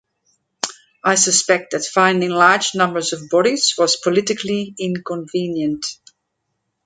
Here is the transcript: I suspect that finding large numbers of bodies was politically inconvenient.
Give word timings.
I 1.03 1.13
suspect 1.13 1.73
that 1.73 1.85
finding 1.85 2.31
large 2.31 2.73
numbers 2.73 3.13
of 3.13 3.29
bodies 3.29 3.75
was 3.77 3.97
politically 4.03 4.73
inconvenient. 4.79 5.85